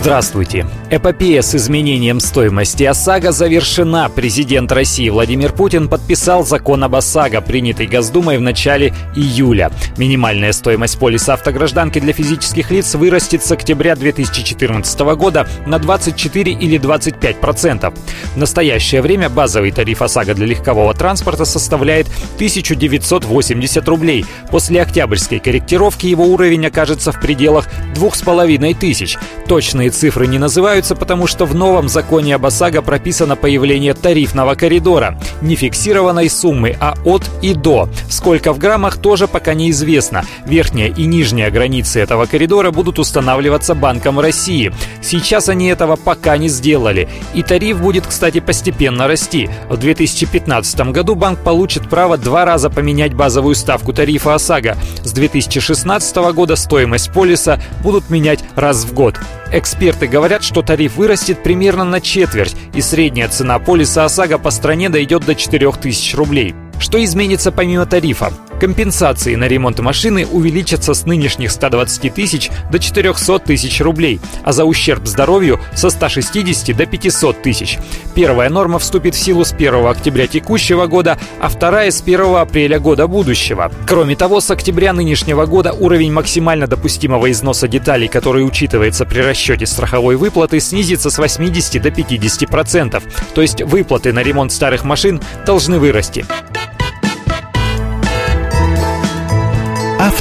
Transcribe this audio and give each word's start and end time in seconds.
Здравствуйте. 0.00 0.64
Эпопея 0.88 1.42
с 1.42 1.54
изменением 1.54 2.20
стоимости 2.20 2.84
ОСАГО 2.84 3.32
завершена. 3.32 4.08
Президент 4.08 4.72
России 4.72 5.10
Владимир 5.10 5.52
Путин 5.52 5.88
подписал 5.88 6.42
закон 6.42 6.82
об 6.82 6.94
ОСАГО, 6.94 7.42
принятый 7.42 7.86
Госдумой 7.86 8.38
в 8.38 8.40
начале 8.40 8.94
июля. 9.14 9.70
Минимальная 9.98 10.52
стоимость 10.52 10.98
полиса 10.98 11.34
автогражданки 11.34 11.98
для 11.98 12.14
физических 12.14 12.70
лиц 12.70 12.94
вырастет 12.94 13.44
с 13.44 13.52
октября 13.52 13.94
2014 13.94 15.00
года 15.00 15.46
на 15.66 15.78
24 15.78 16.50
или 16.50 16.78
25 16.78 17.36
процентов. 17.38 17.92
В 18.34 18.38
настоящее 18.38 19.02
время 19.02 19.28
базовый 19.28 19.70
тариф 19.70 20.00
ОСАГО 20.00 20.34
для 20.34 20.46
легкового 20.46 20.94
транспорта 20.94 21.44
составляет 21.44 22.06
1980 22.36 23.86
рублей. 23.86 24.24
После 24.50 24.80
октябрьской 24.80 25.40
корректировки 25.40 26.06
его 26.06 26.24
уровень 26.24 26.66
окажется 26.66 27.12
в 27.12 27.20
пределах 27.20 27.68
2500. 27.94 29.20
Точные 29.46 29.89
цифры 29.90 30.26
не 30.26 30.38
называют 30.38 30.80
появляются, 30.80 30.94
потому 30.94 31.26
что 31.26 31.46
в 31.46 31.54
новом 31.54 31.88
законе 31.88 32.34
об 32.34 32.46
ОСАГО 32.46 32.82
прописано 32.82 33.36
появление 33.36 33.94
тарифного 33.94 34.54
коридора. 34.54 35.18
Не 35.42 35.56
фиксированной 35.56 36.30
суммы, 36.30 36.76
а 36.80 36.94
от 37.04 37.22
и 37.42 37.54
до. 37.54 37.88
Сколько 38.08 38.52
в 38.52 38.58
граммах 38.58 38.96
тоже 38.96 39.26
пока 39.26 39.54
неизвестно. 39.54 40.24
Верхняя 40.46 40.88
и 40.88 41.06
нижняя 41.06 41.50
границы 41.50 42.00
этого 42.00 42.26
коридора 42.26 42.70
будут 42.70 42.98
устанавливаться 42.98 43.74
Банком 43.74 44.20
России. 44.20 44.72
Сейчас 45.02 45.48
они 45.48 45.66
этого 45.66 45.96
пока 45.96 46.38
не 46.38 46.48
сделали. 46.48 47.08
И 47.34 47.42
тариф 47.42 47.80
будет, 47.80 48.06
кстати, 48.06 48.40
постепенно 48.40 49.06
расти. 49.08 49.48
В 49.68 49.76
2015 49.76 50.92
году 50.92 51.14
банк 51.14 51.40
получит 51.40 51.88
право 51.90 52.16
два 52.16 52.44
раза 52.44 52.70
поменять 52.70 53.14
базовую 53.14 53.54
ставку 53.54 53.92
тарифа 53.92 54.34
ОСАГО. 54.34 54.76
С 55.04 55.12
2016 55.12 56.16
года 56.34 56.56
стоимость 56.56 57.12
полиса 57.12 57.60
будут 57.82 58.10
менять 58.10 58.44
раз 58.56 58.84
в 58.84 58.92
год. 58.92 59.16
Эксперты 59.52 60.06
говорят, 60.06 60.44
что 60.44 60.62
тариф 60.62 60.96
вырастет 60.96 61.42
примерно 61.42 61.84
на 61.84 62.00
четверть, 62.00 62.54
и 62.74 62.80
средняя 62.80 63.28
цена 63.28 63.58
полиса 63.58 64.04
ОСАГО 64.04 64.38
по 64.38 64.50
стране 64.50 64.88
дойдет 64.88 65.24
до 65.24 65.34
4000 65.34 66.14
рублей. 66.14 66.54
Что 66.78 67.02
изменится 67.02 67.50
помимо 67.52 67.86
тарифа? 67.86 68.32
Компенсации 68.60 69.36
на 69.36 69.48
ремонт 69.48 69.78
машины 69.80 70.26
увеличатся 70.26 70.92
с 70.92 71.06
нынешних 71.06 71.50
120 71.50 72.12
тысяч 72.12 72.50
до 72.70 72.78
400 72.78 73.38
тысяч 73.38 73.80
рублей, 73.80 74.20
а 74.44 74.52
за 74.52 74.66
ущерб 74.66 75.06
здоровью 75.06 75.58
со 75.74 75.88
160 75.88 76.76
до 76.76 76.84
500 76.84 77.42
тысяч. 77.42 77.78
Первая 78.14 78.50
норма 78.50 78.78
вступит 78.78 79.14
в 79.14 79.18
силу 79.18 79.46
с 79.46 79.52
1 79.54 79.86
октября 79.86 80.26
текущего 80.26 80.86
года, 80.86 81.18
а 81.40 81.48
вторая 81.48 81.90
с 81.90 82.02
1 82.02 82.36
апреля 82.36 82.78
года 82.78 83.06
будущего. 83.06 83.72
Кроме 83.86 84.14
того, 84.14 84.40
с 84.40 84.50
октября 84.50 84.92
нынешнего 84.92 85.46
года 85.46 85.72
уровень 85.72 86.12
максимально 86.12 86.66
допустимого 86.66 87.30
износа 87.30 87.66
деталей, 87.66 88.08
который 88.08 88.46
учитывается 88.46 89.06
при 89.06 89.20
расчете 89.20 89.64
страховой 89.64 90.16
выплаты, 90.16 90.60
снизится 90.60 91.08
с 91.08 91.16
80 91.16 91.80
до 91.80 91.90
50 91.90 92.46
процентов. 92.50 93.04
То 93.34 93.40
есть 93.40 93.62
выплаты 93.62 94.12
на 94.12 94.22
ремонт 94.22 94.52
старых 94.52 94.84
машин 94.84 95.18
должны 95.46 95.78
вырасти. 95.78 96.26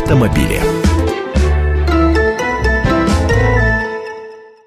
автомобиле. 0.09 0.88